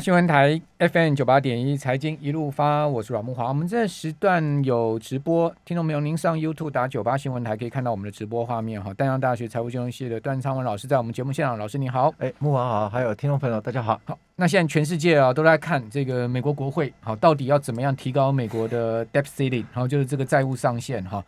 [0.00, 3.48] 新闻台 FM 九八点一财经一路发，我是阮木华。
[3.48, 8.94] 我们这时段有直播，听众朋友您上 YouTube 打九八新闻台可以看到我们的直播画面哈。
[8.94, 14.00] 丹阳大学财务金融系的段昌文老师在我们节目现场，老师你好，哎，木华好，还有听众朋友大家好。
[14.06, 21.22] 好，那现在全世界啊都在看这个美国国会，好，到底要怎么样提高美国的 debt ceiling，然后就是这个债务上限哈，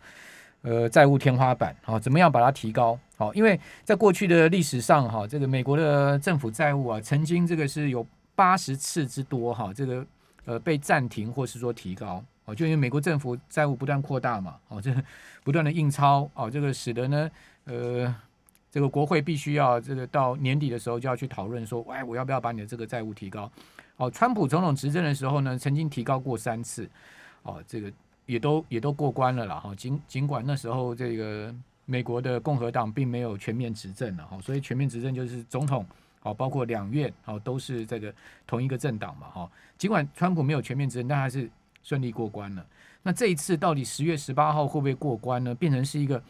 [0.63, 2.97] 呃，债务天花板，好，怎么样把它提高？
[3.17, 8.03] 好，因为在过去的历史上哈，这个美国的政府债务啊，曾经这个是有。
[8.35, 10.05] 八十次之多哈，这个
[10.45, 14.93] 呃被暂停或是说提高哦，就因为美国政府债务不断扩大嘛，哦，这
[15.43, 17.29] 不断的印钞哦，这个使得呢
[17.65, 18.15] 呃
[18.71, 23.51] 这个国会必须要这个到年底的时候就要去讨论说，哎，我要不要把你的这个债务提高？
[23.97, 26.89] 哦，川普总统执政的时候呢，曾经提高过三次，
[27.43, 27.91] 哦，这个
[28.25, 31.53] 也都也都过关了啦哈，尽尽管那时候这个
[31.85, 35.85] 美国的共和党并没有全面执政了哈，所以全面执政就是总统。
[36.23, 38.13] 好，包括两院，好，都是这个
[38.47, 39.51] 同一个政党嘛，哈。
[39.77, 41.49] 尽管川普没有全面执政，但还是
[41.83, 42.65] 顺利过关了。
[43.01, 45.53] 那这一次到底十月十八号会不会过关呢？
[45.53, 46.23] 变成是一个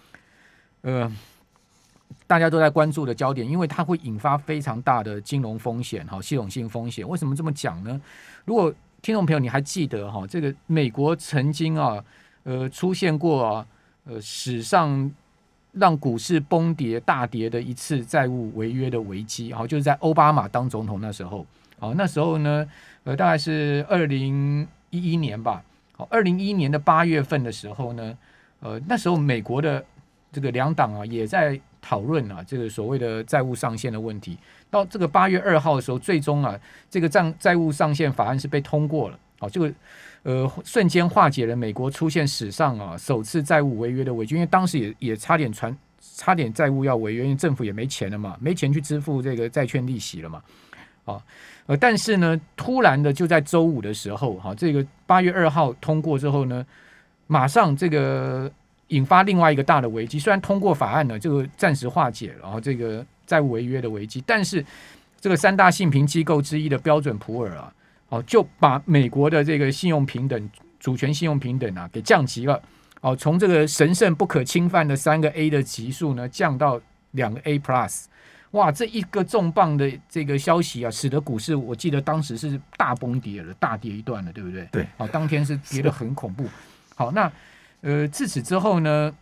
[0.81, 1.15] 呃
[2.25, 7.07] 大家都在关注的焦点，因为它会引发非常大的金融风险，哈，系统性风险。
[7.07, 8.01] 为什么这么讲呢？
[8.45, 8.73] 如果
[9.03, 12.03] 听众朋友你还记得哈，这个美国曾经啊，
[12.41, 13.67] 呃，出现过啊，
[14.05, 15.11] 呃，史上。
[15.73, 21.45] 让股市崩跌大跌的一次债务违约的危机，好，就是在奥巴马当总统那时候，
[21.79, 22.67] 好，那时候呢，
[23.03, 25.63] 呃，大概是二零一一年吧，
[25.97, 28.17] 好，二零一一年的八月份的时候呢，
[28.59, 29.83] 呃，那时候美国的
[30.31, 34.37] 这个两党啊也在讨论啊这个所谓的债务上限的问题，
[34.69, 36.57] 到这个八月二号的时候，最终啊
[36.89, 39.73] 这个债债务上限法案是被通过了，好，这个。
[40.25, 45.77] 呃，瞬间化解了美国出现史上啊首次债务违约的危机，因为当时也也差点传，
[46.15, 50.41] 差点债务要违约，因为政府也没钱了嘛，没钱去支付这个债券利息了嘛，
[51.03, 51.21] 啊，
[51.65, 56.65] 呃，但是呢，突然的就在周五的时候，哈，这个八月二号通过之后呢，
[57.27, 58.49] 马上这个
[58.87, 64.65] 引发另外一个大的危机，虽然通过法案呢，这个暂时化解然后这个债务违约的危机，但是
[65.19, 67.73] 这个三大信评机构之一的标准普尔啊。
[68.09, 70.49] 哦，就把美国的这个信用平等、
[70.79, 72.61] 主权信用平等啊，给降级了。
[73.01, 76.79] 哦，从这个神圣不可侵犯的三个 A 的级数呢，降到
[77.11, 78.05] 两个 A plus。
[78.51, 84.67] 哇，这一个重磅的这个消息啊，使得股市，我记得当时是大崩跌了，大跌一段了，对不对？
[84.71, 84.87] 对。
[84.97, 86.45] 好，当天是跌得很恐怖。
[86.95, 87.31] 好，那
[87.81, 89.13] 呃，自此之后呢，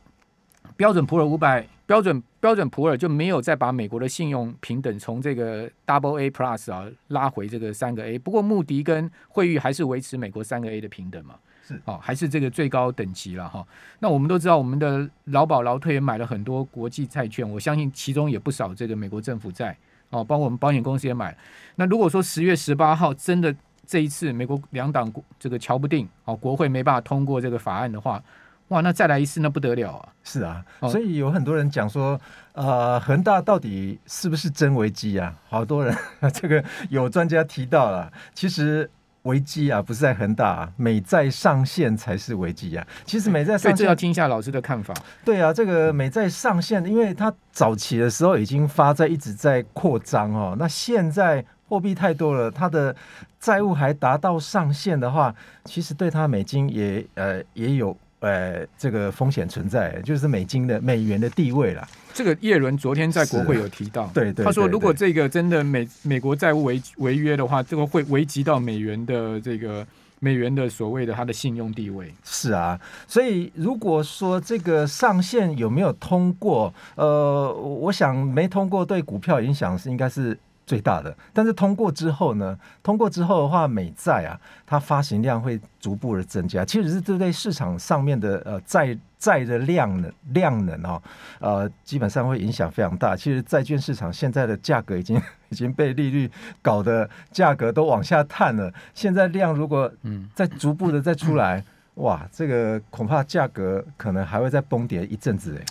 [0.76, 1.66] 标准普尔五百。
[1.92, 11.36] 标准标准普尔就没有再把美国的信用平等从这个 Double A Plus 啊拉回这个三个 A，不过穆迪跟惠誉还是维持美国三个 A 的平等嘛，
[11.68, 13.68] 是哦，还是这个最高等级了哈。
[14.00, 19.76] 那我们都知道，我们的劳保劳退也买了很多国际债券，我相信其中也不少这个美国政府债
[20.12, 21.38] 哦，包括我们保险公司也买。
[21.76, 23.54] 那如果说十月十八号真的
[23.86, 28.24] 这一次美国两党这个瞧不定哦，国会没办法通过这个法案的话。
[28.72, 30.10] 哇，那再来一次那不得了啊！
[30.24, 32.18] 是啊，所以有很多人讲说，
[32.54, 35.36] 呃，恒大到底是不是真危机啊？
[35.50, 35.94] 好多人，
[36.34, 38.90] 这个有专家提到了，其实
[39.24, 42.88] 危机啊不是在恒大，美债上限才是危机啊。
[43.04, 44.94] 其实美债上限要听一下老师的看法。
[45.26, 52.96] 对啊，这个美债上限，因为它早期的时候已经发债一直在扩张哦，那现在货币太多了，它的
[53.38, 57.98] 债务还达到上限的话，其实对它美金也呃也有。
[58.22, 61.88] 呃，这个风险存在，就是美金的美元的地位了。
[62.14, 69.86] 这个叶伦昨天在国会有提到，对对，他说如果这个真的美美国债务违违约的话，这个会危及到美元的这个
[70.20, 72.14] 美元的所谓的它的信用地位。
[72.24, 80.38] 是啊，所以如果说这个上限有没有通过，呃，我想没通过对股票影响是应该是。
[80.66, 82.58] 最大的，但是通过之后呢？
[82.82, 86.64] 通过之后的话，美债啊，它发行量会逐步的增加。
[86.64, 91.02] 其实是这对市场上面的呃债债的量能量能哦，
[91.40, 93.16] 呃，基本上会影响非常大。
[93.16, 96.30] 其实债券市场现在的价格已经 已经被利率
[96.62, 98.74] 搞得价格都往下探了。
[98.94, 101.64] 现在量如果嗯再逐步的再出来，
[101.96, 105.66] 哇，这个恐怕价格可能还会再崩跌一阵子哎。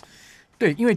[0.59, 0.95] 对，因为。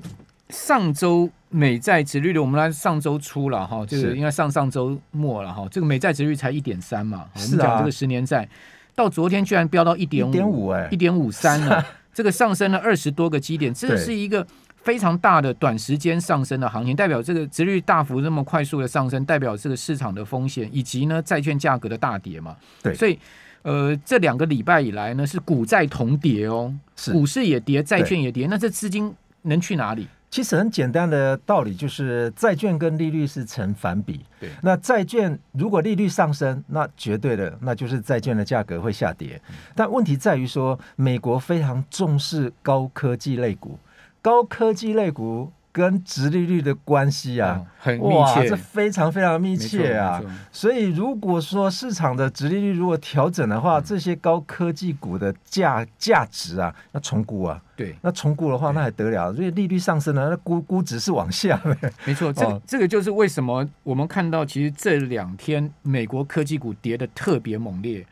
[0.50, 8.48] 上周美债值率的，我们来上周初了哈，这个应该上上周末了哈，这个美债值率才一点三嘛，我们讲这个十年债，
[8.94, 14.46] 到昨天居然飙到一点五，哎，一点五三了， 这个上升了二十多个基点，这是一个
[14.76, 23.18] 非常大的短时间上升的行情，代表这个值率大幅那么快速的上升，代表这个市场的风险以及呢债券价格的大跌嘛，对，所以
[23.62, 26.74] 呃这两个礼拜以来呢是股债同跌哦，
[27.10, 29.10] 股市也跌，债券也跌，那这资金
[29.42, 30.06] 能去哪里？
[30.34, 34.18] 其实很简单的道理就是债券跟利率是成反比。
[34.40, 39.40] 对，那债券如果利率上升，那绝对的那就是债券的价格会下跌。
[39.76, 43.78] 但问题在于说，美国非常重视高科技类股，
[44.20, 45.52] 高科技类股。
[45.74, 50.22] 跟直利率的关系啊，很密切，这非常非常密切啊。
[50.52, 57.60] 所以如果说市场的直利率如果调整的话，这些高科技股的价价值啊，那重估啊。
[57.74, 59.34] 对，那重估的话，那还得了？
[59.34, 61.60] 所以利率上升了，那估估值是往下。
[62.04, 68.06] 没错，这这个就是为什么我们看到，其实这两天美国科技股跌的特别猛烈，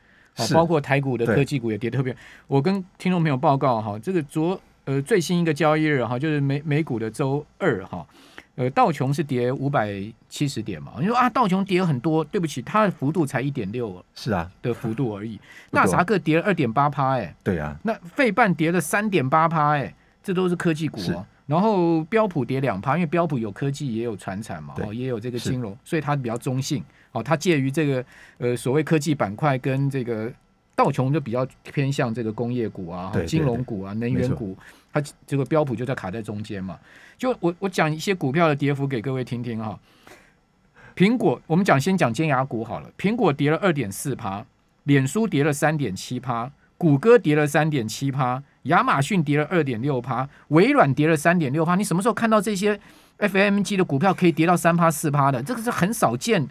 [0.53, 2.13] 包括台股的科技股也跌特别。
[2.49, 4.61] 我跟听众朋友报告哈，这个昨。
[4.85, 8.05] 呃，最新一个交易日哈，就是美美股的周二哈，
[8.57, 9.93] 呃，道琼是跌五百
[10.29, 10.95] 七十点嘛？
[10.99, 15.39] 你说啊，道琼跌很多，对不起，它的幅度才一点六，是啊，的幅度而已。
[15.71, 21.25] 纳萨克跌了二点八趴，哎，对啊，那费半跌了三点八趴，哎，这都是科技股啊。
[21.47, 26.83] 然后标普跌两趴，因为标普有科技也有传产嘛，哦，也有这个金融，所以它比较中性，
[27.13, 28.05] 哦，它介于这个
[28.39, 30.33] 呃所谓科技板块跟这个。
[30.75, 34.57] 道琼就比较偏向这个工业股啊、金融股啊、能源股，
[34.93, 36.79] 它这个标普就在卡在中间嘛。
[37.19, 39.79] 就我我讲一些股票的跌幅给各位听听哈。
[40.97, 42.91] 苹果，我们讲先讲尖牙股好了。
[42.99, 44.45] 苹果跌了二点四趴，
[44.85, 51.77] 脸书跌了三点七趴，谷歌跌了三点七趴，亚马逊跌了二点六趴，微软跌了三点六趴。
[51.77, 52.79] 你什么时候看到这些
[53.19, 55.43] FMG 的股票可以跌到三趴四趴的？
[55.43, 56.47] 这个是很少见。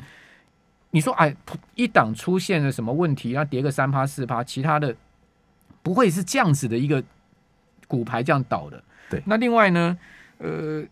[0.92, 1.36] 你说哎，
[1.76, 4.96] 一档出现了什么问题，要跌个三趴四趴，其他的
[5.82, 7.04] 不会是这样子的一个
[7.88, 8.84] 股牌这样倒的。
[9.10, 9.98] 对，那另外呢，
[10.38, 10.84] 呃，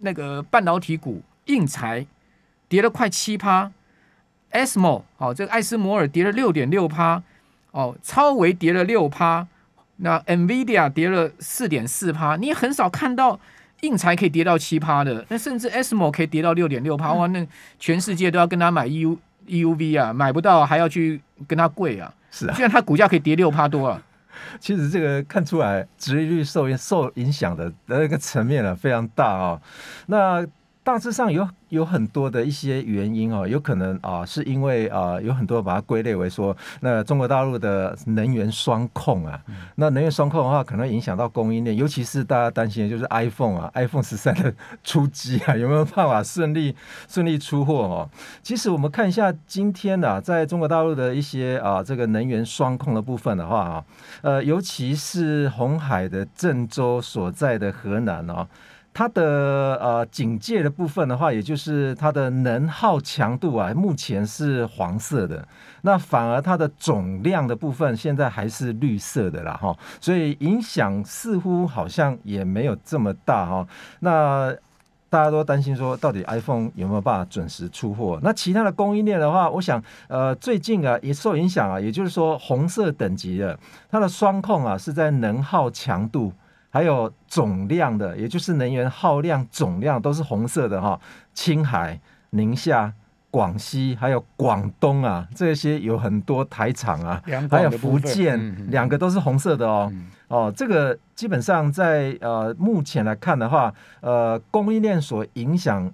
[0.00, 2.06] 那个半导体股硬材
[2.68, 3.70] 跌了快七趴
[4.50, 7.22] ，SMO 哦，这个艾斯摩尔跌了六点六趴，
[7.70, 9.46] 哦，超维跌了六趴，
[9.96, 13.38] 那 NVIDIA 跌了四点四趴，你很少看到。
[13.82, 17.26] 硬材可以跌到七趴的，那甚至 SMO 可以跌到六点六趴哇！
[17.28, 17.46] 那
[17.78, 22.12] 全世界都要跟他买 EU EUV 啊，买不到还要去跟他贵啊！
[22.30, 24.02] 是啊，虽然它股价可以跌六趴多啊。
[24.58, 29.60] 其实这个看出来，殖利率受受影响的那个层面啊非常大啊。
[30.06, 30.44] 那
[30.82, 31.48] 大致上有。
[31.72, 39.40] 有很多的一些原因哦，有可能啊，是因为啊，有很多把它归类为说，那中国大陆的能源双控啊，
[39.76, 46.76] 那能源双控的话，可能影响到供应链，尤其是大家担心的就是 iPhone 啊，iPhone 十三的出机啊，有没有办法顺利
[47.08, 48.10] 顺利出货哦？
[48.42, 53.84] 其实我们看一下今天呢，在中国大陆的一些啊，这个能源双控的部分的话啊，
[54.20, 58.46] 呃，尤其是红海的郑州所在的河南哦。
[58.94, 65.48] 它的呃警戒的部分的话，也就是它的能耗强度啊，目前是黄色的，
[65.80, 73.66] 那反而它的总量的部分现在还是绿色的啦哈，所以影响似乎好像也没有这么大哈。
[74.00, 74.54] 那
[75.08, 78.18] 大家都担心说，到底 iPhone 有没有办法准时出货？
[78.22, 83.58] 那其他的供应链的话，我想呃最近啊也受影响啊，也就是说红色等级的
[83.90, 86.30] 它的双控啊是在能耗强度。
[86.72, 90.98] 还有总量的，也就是能源耗量总量都是红色的哈。
[91.34, 92.90] 青海、宁夏、
[93.30, 99.92] 广西还有广东啊，这些有很多台厂啊，还有福建，两个都是红色的哦。
[100.28, 103.70] 哦，这个基本上在呃目前来看的话，
[104.00, 105.92] 呃供应链所影响，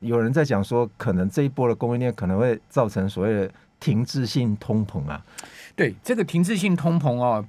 [0.00, 5.22] 有人在讲说，可能这一波的供应链可能会造成所谓的停滞性通膨啊。
[5.76, 7.44] 对，这个停滞性通膨哦。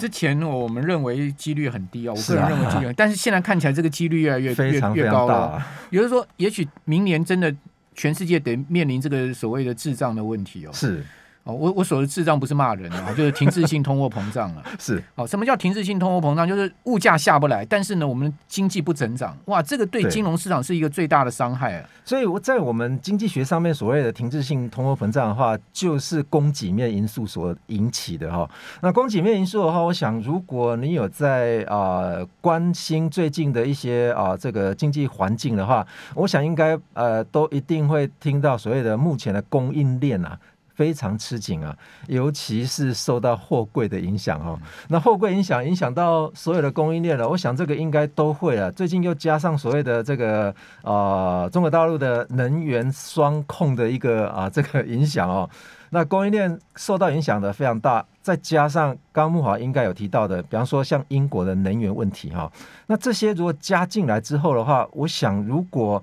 [0.00, 5.62] 之前我们认为几率很低哦，我个人认为几率，但是现在看起来这个几率越来越越越高了。
[5.90, 7.54] 也就是说，也许明年真的
[7.94, 10.70] 全世界得面临这个所谓的智障的问题哦。
[10.72, 11.04] 是。
[11.44, 14.62] 哦，我我所的滞胀不是骂人啊，就是停滞性通货膨胀啊。
[14.78, 16.46] 是，哦，什么叫停滞性通货膨胀？
[16.46, 19.34] 就是物价下不来，但是呢，我们经济不增长。
[19.46, 21.88] 哇，这个对金融市场是一个最大的伤害啊。
[22.04, 28.48] 所以我在我们经济学上面所谓的停滞性通货膨胀的话，就是供给面因素所引起的哈。
[28.82, 40.38] 那供给面因素的话，我想如果你有在啊关心最近的一些啊这个经济环境的话，我想应该呃都一定会听到所谓的目前的供应链啊。
[40.80, 44.58] 非常吃紧啊，尤其是受到货柜的影响哦。
[44.88, 48.72] 那货柜影响影响到所有的供应链了，我想这个应该都会了。
[48.72, 55.46] 最近又加上所谓的这个呃中国大陆的能源双控的一个啊这个 影响哦，
[55.90, 58.02] 那供应链受到影响的非常大。
[58.22, 62.50] 再加上刚木华应该有提到的，比方说像英国的能源问题哈，
[62.86, 66.02] 那这些如果加进来之后的话，我想如果。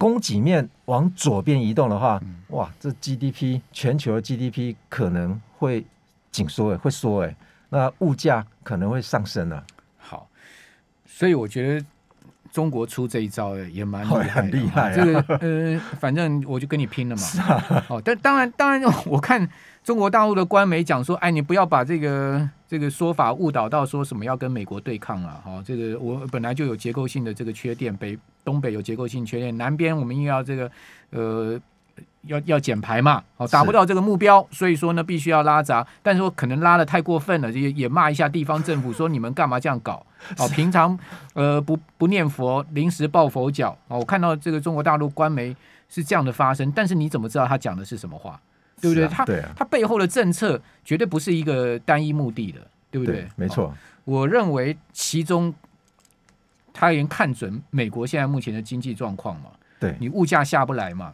[0.00, 5.84] 供给面往左边移动的话，哇，这 GDP 全球的 GDP 可能会
[6.30, 7.36] 紧缩，哎，会缩，哎，
[7.68, 9.62] 那物价可能会上升了。
[9.98, 10.26] 好，
[11.04, 11.86] 所以我觉得
[12.50, 17.82] 中国出这一招也蛮哦厉害 厉害啊这个呃，反正我就跟你拼了嘛。
[17.88, 19.46] 哦，但当然，当然，我看
[19.84, 25.42] 中国大陆的官媒讲说，哎，你不要把这个这个说法误导到说什么要跟美国对抗啊。
[25.44, 30.70] 哈、这个我本来就有结构性的这个缺点，北东北有结构性缺点，南边我们又要这个
[31.10, 31.60] 呃。
[32.24, 40.04] 要要减排嘛，哦，达不到这个目标，所以说呢，必须要拉闸，但是说可能拉的太过分了，也也骂一下地方政府，说你们干嘛这样搞？
[40.38, 40.98] 哦，平常
[41.34, 43.76] 呃不不念佛，临时抱佛脚。
[43.88, 45.56] 哦，我看到这个中国大陆官媒
[45.88, 48.38] 是这样的发声，但是你怎么知道他讲的是什么话？
[48.80, 49.06] 对不对？
[49.08, 52.60] 他是啊对啊，背后的政策绝对不是一个单一目的的，
[52.90, 53.22] 对不对？
[53.22, 55.52] 哦没错，我认为其中
[56.72, 61.12] 他已经看准美国现在目前的经济状况嘛，对，你物价下不来嘛，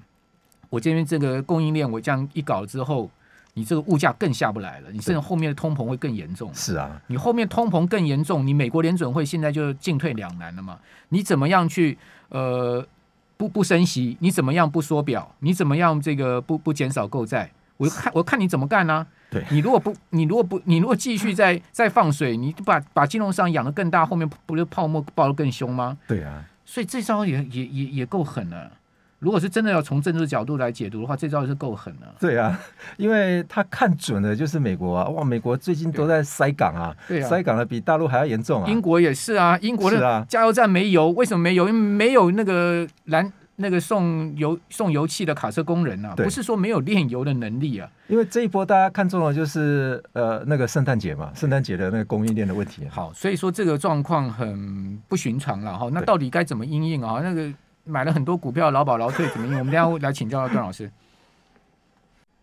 [0.70, 3.10] 我这边这个供应链我这样一搞之后，
[3.54, 6.52] 你这个物价更下不来了，你甚至后面的通膨会更严重。
[6.54, 10.78] 是啊，你后面通膨更严重，你美国联准会现在就进退两难了嘛？
[11.08, 11.96] 你怎么样去
[12.28, 12.86] 呃
[13.36, 14.16] 不不升息？
[14.20, 15.34] 你怎么样不缩表？
[15.40, 17.50] 你怎么样这个不不减少购债？
[17.76, 25.98] 我看我看你怎么干呢、对你如果不你如果不你如果继续再再 放水，你把把金融市场养的更大，后面不是泡沫爆的更凶吗？
[26.08, 28.72] 对啊，所以这招也也也也够狠了。
[29.18, 32.14] 如果是真的要从政治角度来解读的话，这招是够狠了。
[32.20, 32.58] 对啊，
[32.98, 41.66] 因为他看准了就是美国啊，哇，美国最近都在塞港啊，对啊塞港的比大陆还要严重啊，英国也是啊，英国的加油站没油，为什么没油？
[41.68, 47.88] 因为没有那个燃那个送油送油气的卡车工人啊，不是说没有炼油的能力啊。
[48.08, 55.88] 因为这一波大家看中的就是呃那个圣诞节嘛，圣诞节的那个供应链的问题啊，好，所以说这个状况很不寻常了哈。
[55.90, 57.20] 那到底该怎么应应啊？
[57.22, 57.50] 那个
[57.86, 59.58] 买了很多股票劳保劳退怎么应？
[59.58, 60.90] 我们等下来请教段老师。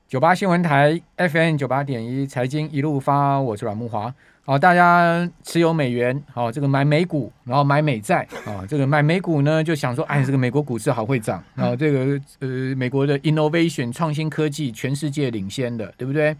[0.08, 4.14] 九八新闻台 FM 九八点一财经一路发，我是阮木华。
[4.46, 16.36] 好，大家持有美元，好，这个买美股，然后买美债，啊，这个买美股呢，就想说，哎，这个美国股市好会涨，然后这个呃，美国的 innovation 创新科技全世界领先的，对不对？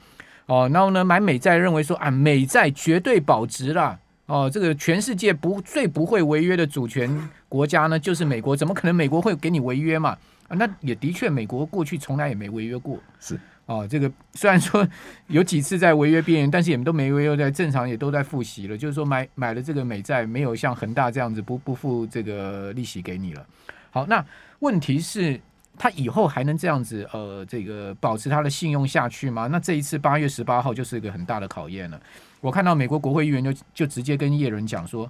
[0.46, 3.98] 哦，然后呢，买美债认为说啊，美债绝对保值啦。
[4.26, 10.18] 哦，这个全世界不最不会违约的主权国家呢，就是美国，怎么可能美国会给你违约嘛？
[10.48, 12.98] 啊，那也的确，美国过去从来也没违约过。
[13.20, 14.88] 是哦，这个虽然说
[15.28, 18.78] 有几次在违约边缘，但是也都没违约，在正常也都在付息了。
[18.78, 23.46] 就是说买买了这个美债，没有像恒大这样子不不付这个利息给你了。
[23.92, 24.26] 好，那
[24.60, 25.40] 问题是，
[25.78, 29.48] 他以后还能这样子呃，这个保持他的信用下去吗？
[29.48, 32.02] 那这一次八月十八号就是一个很大的考验了。
[32.44, 35.10] 我看到美国国会议员就就直接跟叶伦讲说，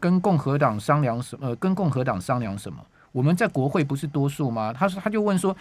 [0.00, 1.48] 跟共和党商量什么？
[1.48, 2.78] 呃，跟共和党商量什么？
[3.12, 4.72] 我们在国会不是多数吗？
[4.72, 5.54] 他说他就问说，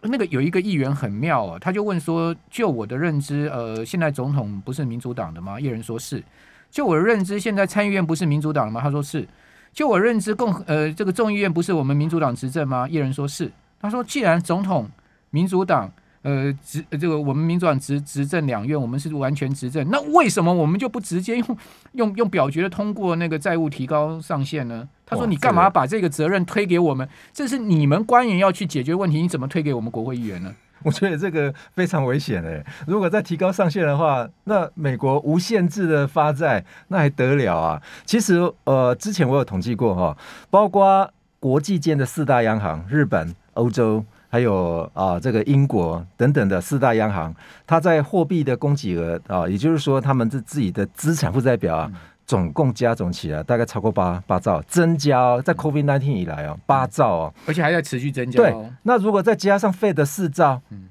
[0.00, 5.60] 那个有一个议员很妙啊，他就问说，就我的认知，呃，现在总统不是民主党的吗？
[5.60, 6.20] 叶人说是。
[6.68, 8.80] 就我的认知，现在参议院不是民主党的吗？
[8.80, 9.28] 他说是。
[9.72, 12.88] 就我认知，共呃这个众议院不是我们民主党执政吗？
[12.88, 13.52] 叶人说是。
[13.80, 14.90] 他说，既然总统
[15.30, 15.88] 民主党
[16.22, 21.58] 呃执这个我们民主党执执政两院，我们是完全执政，那为什么我们就不直接用
[21.92, 24.88] 用用表决的通过那个债务提高上限呢？
[25.06, 27.08] 他说：“你干嘛把这个责任推给我们？
[27.32, 30.54] 这是你们官员要去解决问题，你怎么推给我们国会议员呢？
[30.84, 32.64] 我觉得这个非常危险诶。
[32.86, 37.82] 如果再提高上限的话，那美国无限制的发债，那还得了啊？
[38.04, 40.16] 其实呃，之前我有统计过哈，
[40.48, 41.10] 包括
[41.40, 44.04] 国际间的四大央行，日本、欧洲。
[44.30, 47.34] 还有啊，这个英国等等的四大央行，
[47.66, 51.90] 它在货币的供给额啊，也就是说，他们自自己的资产负债表啊，
[52.24, 60.88] 总共加总起来大概超过八八兆，增加哦，在 COVID nineteen 以来哦，八兆哦，而且还在持续增加对哦。，那如果再加上费的四兆，嗯。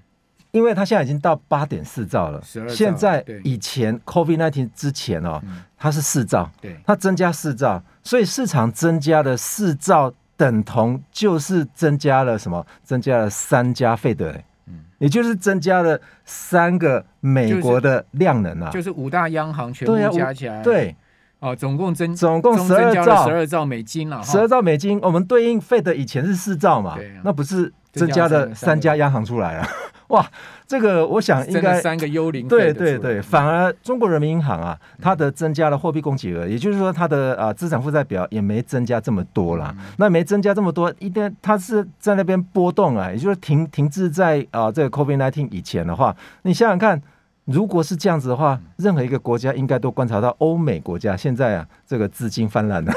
[0.51, 5.62] 因为它现在已经到八点四兆了12兆，现在以前 COVID nineteen 之前哦，嗯。
[5.77, 12.65] 它是四兆，对，它增加四兆，所以市场增加的四兆等同就是增加了什么？
[12.81, 20.96] 增加了三家费德、欸，嗯也就是增加了三个美国的量能啊，就是五大央行全部加起来，五对，
[21.39, 23.27] 哦，总共增总共十二兆十兆。
[23.27, 29.67] 二兆美金了，十二兆美金，我们对应费德以前是四兆嘛对啊，那不是增加了三家央行出来啊？
[30.10, 30.25] 哇，
[30.68, 39.74] 这个我想应该三个幽灵对对对，反而中国人民银行啊，它的增加了货币供给额，也就是说它的啊资产负债表也没增加这么多啦。
[39.78, 47.01] 嗯那没增加这么多，一定它是在那边波动啊，也就是停停滞在啊这个 COVID nineteen 以前的话，你想想看。
[47.46, 52.94] 如果是这样子的话，任何一个国家应该都观察到，欧美国家现在啊，这个资金泛滥了，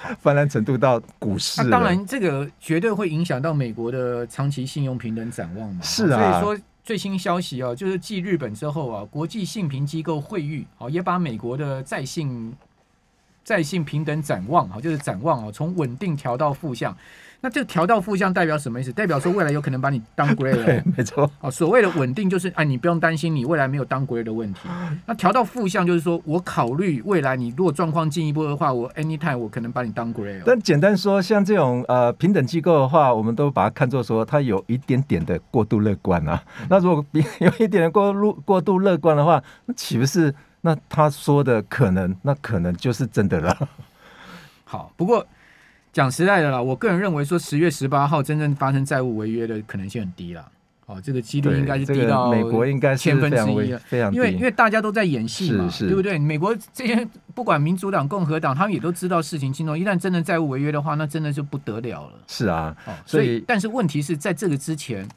[0.20, 1.68] 泛滥程度到股市了。
[1.68, 5.80] 那当然，这个绝对会影响到美国的长期信用平等展望嘛。
[5.82, 12.54] 是啊所以说最新消息啊，就是继日本之后啊，国际信评机构惠誉啊，也把美国的在信
[13.46, 16.94] 在性平等展望哈，就是展望哦，从稳定调到负向。
[17.42, 18.90] 那这个调到负向代表什么意思？
[18.90, 24.60] 代表说未来有可能把你当 grade 对， 没错，哦，所谓的稳定就是，哎，你不用担心你未来没有当 grade 的问题。
[25.04, 30.42] 那调到负向就是说我考虑未来你如果状况进一步的话，我 anytime 我可能把你当 grade。
[30.44, 36.42] 但简单说，像这种呃平等机构的话，我们都把它看作说它有一点点的过度乐观啊。
[36.68, 37.04] 那如果
[37.38, 40.34] 有一点过度过度乐观的话，那岂不是
[40.66, 43.68] 那他说的可能，那可能就是真的了？
[44.64, 45.24] 好，不过。
[45.92, 50.46] 讲实在的啦，我个人认为说十月十八号真正发生债务违约的可能性很低了。
[50.84, 56.18] 哦，这个几率应该是低到美国应该千分之一非常因为因为大家都在演戏嘛，对不对？
[56.18, 59.78] 美国这些不管民主党、共和党，他们也都知道事情轻重。
[59.78, 62.12] 一旦真的债务违约的话，那真的就不得了了。
[62.26, 65.08] 是啊，哦，所以但是问题是在这个之前。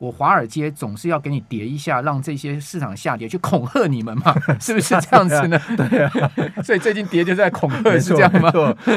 [0.00, 4.34] 我华尔街总是要给你跌一下，让这些市场下跌，去恐吓你们嘛？
[4.58, 5.60] 是不是这样子呢？
[5.76, 6.10] 对啊，
[6.64, 8.50] 所以最近跌就在恐吓，是这样吗？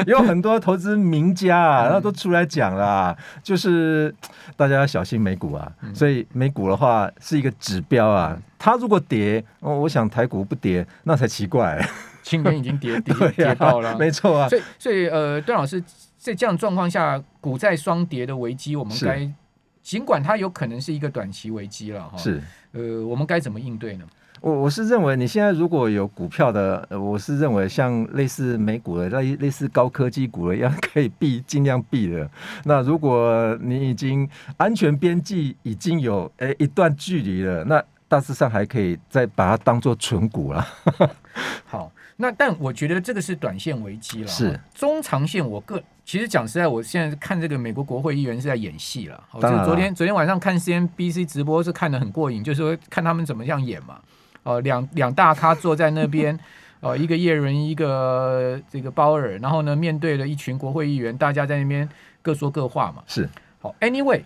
[0.06, 4.14] 有很多投资名家啊，然后都出来讲啦，就是
[4.56, 5.70] 大家要小心美股啊。
[5.92, 11.86] 所以美股的话是一个指标啊，它如果跌，哦，我想台股不跌那才奇怪。
[12.22, 14.48] 今天已经跌跌跌到了，没错啊。
[14.48, 15.78] 所以所以呃，段老师
[16.16, 19.30] 在这样状况下，股债双跌的危机，我们该。
[19.84, 24.04] 尽管它有可能是一个短期危机了哈，是，呃，我们该怎么应对呢？
[24.40, 32.28] 我我是认为你现在如果有股票的，我是认为像类似美股的、类类似高科技股的一样，可以避，尽量避的。
[32.64, 34.26] 那如果你已经
[34.56, 40.66] 安全边际已经有诶一段距离了，那大致上还可以再把它当做纯股了。
[41.66, 41.92] 好。
[42.16, 45.44] 那但我觉得这个是短线危机了，是中长线。
[45.44, 49.20] 我个其实讲实在，我现在看这个美国国会议员是在演戏了。
[49.34, 53.98] 就昨天昨天晚上看 CNBC 直播是看的很过瘾，就是说看他们怎么样演嘛。
[54.44, 56.38] 哦，两两大咖坐在那边，
[56.80, 61.88] 呃，一个叶伦，一个这个鲍尔，然后呢，面对了一群国会议员，大家在那边
[62.22, 63.02] 各说各话嘛。
[63.08, 63.28] 是
[63.58, 64.22] 好，Anyway，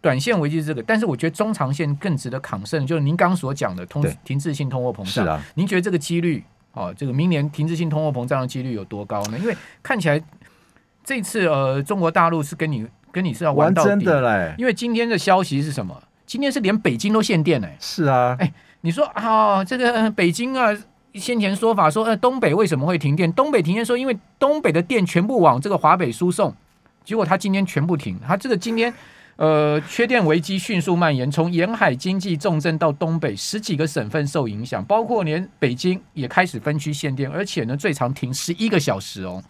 [0.00, 5.06] 短线危机是这个，但是我觉得中长线更值得抗胜，就是您刚所讲的通停滞性通货膨胀。
[5.06, 6.42] 是啊，您觉得这个几率？
[6.76, 9.38] 哦，这个明年停滞性通货膨胀的几率有多高呢？
[9.38, 10.22] 因为看起来
[11.02, 14.54] 这次呃，中国大陆是跟你跟你是要玩到真的嘞。
[14.58, 16.00] 因为今天的消息是什么？
[16.26, 17.76] 今天是连北京都限电哎。
[17.80, 20.76] 是啊，哎，你说啊，这个北京啊，
[21.14, 23.32] 先前说法说呃，东北为什么会停电？
[23.32, 26.54] 东北停电说因为东北的电全部往这个华北输送，
[27.04, 28.92] 结果他今天全部停，他这个今天。
[29.36, 39.42] 呃，缺电危机迅速蔓延，从沿海经济重镇到东北十几个省份受影响，包括连北京也开始分区限电，而且呢，最长停十一个小时哦。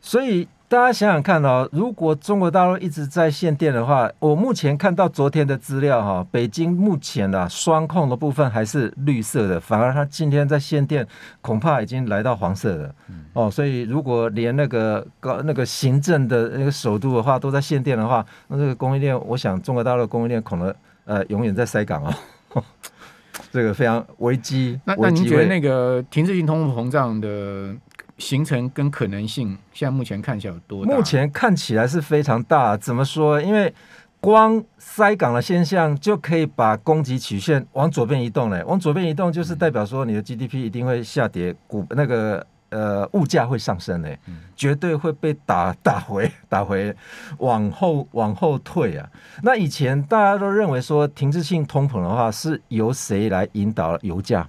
[0.00, 0.46] 所以。
[0.70, 11.06] 大家想想看哦，如果中国大陆一直在限电的话，我目前看到昨天的资料哈，北京目前的双控的部分还是绿色的，反而它今天在限电，
[11.40, 12.94] 恐怕已经来到黄色的
[13.32, 13.50] 哦。
[13.50, 20.74] 所以如果连那个高那个行政的那个首都的话都在限电的话，那这个供应链，我想中国大陆供应链可能
[21.06, 22.04] 呃永远在塞港
[22.52, 22.62] 哦，
[23.50, 24.78] 这个非常危机。
[24.84, 27.74] 那那您觉得那个停滞性通货膨胀的？
[28.18, 30.94] 形成跟可能性，现在目前看起来有多大？
[30.94, 32.76] 目前看起来是非常大。
[32.76, 33.40] 怎么说？
[33.40, 33.72] 因为
[34.20, 38.62] 光塞港的现象就可以把供给曲线往左边移动嘞。
[38.64, 44.18] 往左边移动，就是代表说你的 GDP 一定会下跌，股那个呃物价会上升嘞，
[44.56, 46.92] 绝对会被打打回打回
[47.38, 49.08] 往后往后退啊。
[49.44, 54.48] 那以前大家都认为说停滞性通膨的话是由谁来引导油价？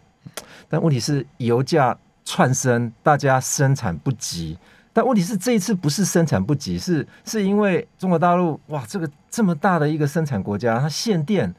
[0.68, 1.96] 但问题是油价。
[2.30, 4.56] 窜升，大家生产不及，
[4.94, 11.52] 但问题是这一次不是生产不及，是是因为中国大陆哇，这个这么大的一个生产国家，它限电，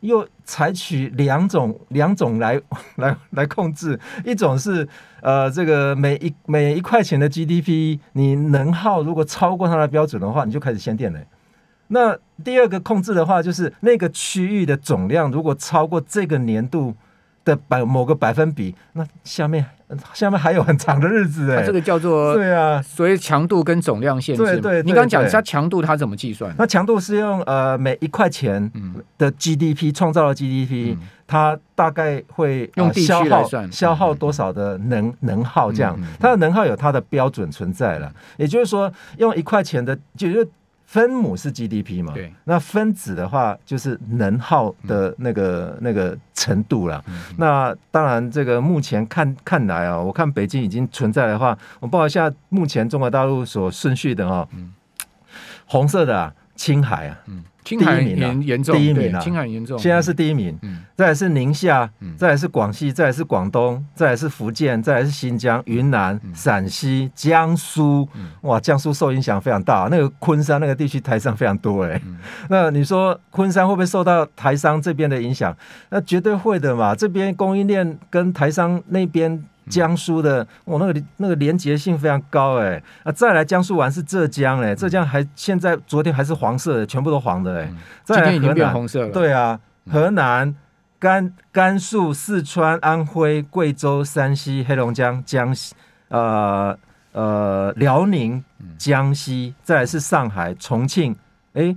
[0.00, 2.60] 又采取两种两种来
[2.96, 4.86] 来来控制，一种是
[5.22, 11.18] 呃这个每一每一块钱的 GDP，你能耗如果超过它的标准的话，你就开始限电了。
[11.86, 12.14] 那
[12.44, 16.94] 第二个控制的话，就是那个区域的总量如果超过这个年度。
[17.48, 19.64] 的百某个百分比，那下面
[20.12, 24.44] 下面还有很长的日子哎，这个叫做对啊，所以强度跟总量限制。
[24.44, 26.54] 对对，你刚讲一下强度它怎么计算？
[26.58, 28.70] 那强度是用呃每一块钱
[29.16, 38.12] 的 GDP 创造的 GDP，它大概会用地区来算，消耗多少的能能耗这样，它的能耗有它的标准存在了。
[38.36, 40.46] 也就是说，用一块钱的就就。
[40.88, 42.14] 分母是 GDP 嘛？
[42.14, 47.04] 对，那分子的话就是能耗的那个那个程度了。
[47.36, 54.48] 那当然，这个目前看看来啊，我看北京已经存在的话，我报一下目前中国大陆所顺序的哈。
[55.66, 60.58] 红色的啊青海啊，嗯青海严严重，第一名啊，青海严重，现在是第一名。
[60.98, 68.08] 再来是宁夏嗯，再来是广西，再来是广东，再来是福建，再来是新疆、云南、陕西、江苏。
[68.14, 72.18] 嗯哇，江苏受影响非常大，那个昆山那个地区台商非常多哎、嗯
[72.50, 75.56] 那你说昆山会不会受到台商这边的影响？
[75.90, 76.96] 那绝对会的嘛。
[76.96, 79.40] 这边供应链跟台商那边。
[79.68, 89.60] 江苏的，我、那个那个连结性非常高哎、啊，再来江苏完是浙江哎、浙江还现在昨天还是黄色的，全部都黄的哎、嗯再来今天已经河南，变红色了。，对啊，
[89.92, 90.54] 河南、
[90.98, 95.74] 甘甘肃、四川、安徽、贵州、山西、黑龙江、江西，
[96.08, 96.76] 呃
[97.12, 98.44] 呃，辽宁、
[98.76, 101.16] 江西，再来是上海、重庆，
[101.54, 101.76] 哎，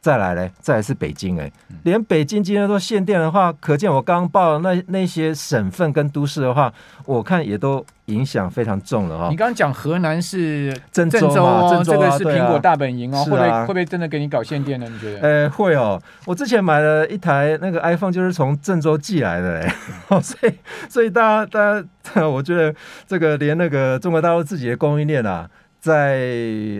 [0.00, 1.50] 再来嘞，再来是北京，哎，
[1.82, 6.72] 连北京今天都限电的话，可见我刚刚报的那那些省份跟都市的话，
[7.04, 14.86] 我看也都影响非常重了哈、你刚刚讲河南是郑郑州郑州这个是苹果大本营哦，是会不会啊会不会真的给你搞限电呢？
[14.88, 15.20] 你觉得？
[15.20, 19.72] 呃，会哦，我之前买了一台那个 iPhone，就是从郑州寄来的嘞，
[20.06, 20.52] 哦， 所以
[20.88, 21.82] 所以大家大
[22.14, 22.72] 家，我觉得
[23.08, 25.50] 这个连那个中国大陆自己的供应链啊，
[25.86, 26.18] 在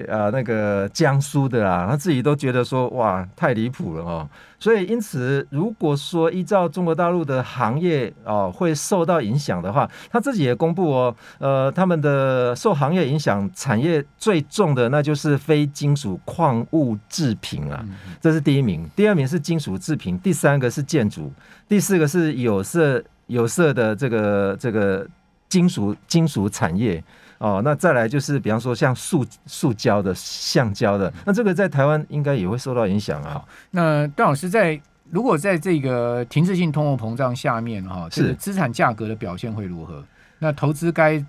[0.08, 17.78] 呃那个江苏的啊，他自己都觉得说哇太离谱了哦，所以因此如果说依照中国大陆的行业哦会受到影响的话，他自己也公布哦，呃他们的受行业影响产业最重的那就是非金属矿物制品啊。
[17.84, 17.94] 嗯。
[18.20, 21.32] 这是第一名，第二名是金属制品，第三个是建筑，
[21.68, 25.06] 第四个是有色有色的这个这个
[25.48, 27.02] 金属金属产业
[27.38, 33.44] 哦，那再来就是比方说像塑塑胶的、橡胶的，那这个在台湾应该也会受到影响啊。
[33.70, 40.02] 那段老师在如果在这个停滞性通货膨胀下面哈，这个是资产价格的表现会如何？
[40.38, 41.24] 那投资该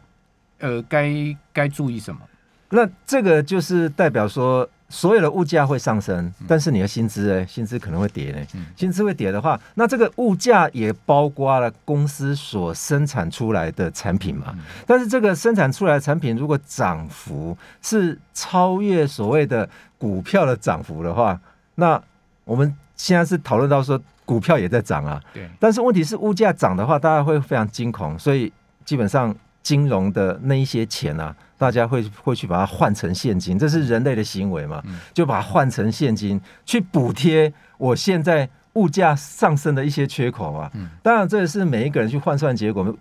[0.60, 1.13] 呃该
[1.54, 2.22] 该注意什么？
[2.70, 8.39] 那这个就是代表说，所有的物价会上升，但是你的薪资哎，薪资可能会跌呢。
[8.54, 14.56] 嗯薪资会跌的话，那这个物价也包括了公司所生产出来的产品嘛。
[14.86, 21.38] 但是这个生产出来的产品如果涨幅是超越所谓的股票的涨幅的话，
[21.76, 22.02] 那
[22.45, 25.21] 我们现在是讨论到说股票也在涨啊。
[25.34, 28.52] 对，但是问题是物价涨的话，大家会非常惊恐，所以
[28.86, 29.36] 基本上
[29.67, 40.71] 金融的那一些钱啊，大家会会去把它换成现金，这是人类的行为嘛，嗯就把它换成现金去补贴我现在物价上升的一些缺口啊。
[40.75, 42.95] 嗯当然这也是每一个人去换算结果。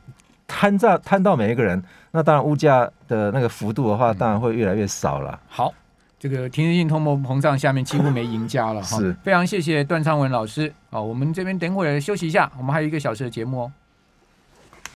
[0.49, 5.39] 摊到摊到每一个人，那当然物价的那个幅度的话，当然会越来越少了。
[5.49, 5.73] 好。
[6.19, 13.73] 这个停滞性通货膨胀下面几乎没赢家了哈是，非常谢谢段昌文老师啊，我们这边等会儿休息一下，我们还有一个小时的节目哦。